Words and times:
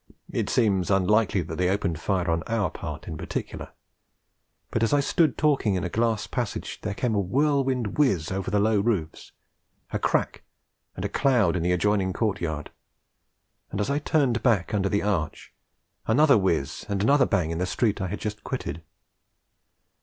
It 0.31 0.49
seems 0.49 0.89
unlikely 0.89 1.41
that 1.43 1.57
they 1.59 1.69
opened 1.69 1.99
fire 1.99 2.31
on 2.31 2.41
our 2.47 2.71
part 2.71 3.07
in 3.07 3.17
particular, 3.19 3.69
but 4.71 4.81
as 4.81 4.93
I 4.93 4.99
stood 4.99 5.37
talking 5.37 5.75
in 5.75 5.83
a 5.83 5.89
glass 5.89 6.25
passage 6.25 6.81
there 6.81 6.95
came 6.95 7.13
a 7.13 7.19
whirlwind 7.19 7.99
whizz 7.99 8.31
over 8.31 8.49
the 8.49 8.59
low 8.59 8.79
roofs, 8.79 9.31
a 9.91 9.99
crack 9.99 10.41
and 10.95 11.05
a 11.05 11.07
cloud 11.07 11.55
in 11.55 11.61
the 11.61 11.71
adjoining 11.71 12.13
courtyard, 12.13 12.71
and, 13.69 13.79
as 13.79 13.91
I 13.91 13.99
turned 13.99 14.41
back 14.41 14.73
under 14.73 14.89
the 14.89 15.03
arch, 15.03 15.53
another 16.07 16.35
whizz 16.35 16.83
and 16.89 17.03
another 17.03 17.27
bang 17.27 17.51
in 17.51 17.59
the 17.59 17.67
street 17.67 18.01
I 18.01 18.07
had 18.07 18.19
just 18.21 18.43
quitted. 18.43 18.81